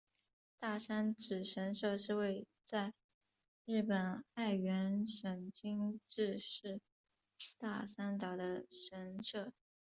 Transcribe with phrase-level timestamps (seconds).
[0.57, 2.91] 大山只神社是位在
[3.65, 6.81] 日本爱媛县今治市
[7.59, 9.53] 大三岛的神社。